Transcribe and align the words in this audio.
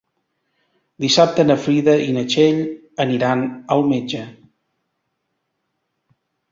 Dissabte 1.05 1.45
na 1.49 1.57
Frida 1.67 1.95
i 2.07 2.15
na 2.17 2.25
Txell 2.31 2.63
aniran 3.07 3.47
al 3.77 3.87
metge. 3.93 4.25